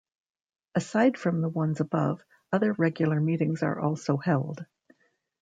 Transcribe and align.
Aside 0.73 1.15
from 1.15 1.41
the 1.41 1.47
ones 1.49 1.79
above, 1.79 2.25
other 2.51 2.73
regular 2.73 3.19
meetings 3.19 3.61
are 3.61 3.79
also 3.79 4.17
held. 4.17 4.65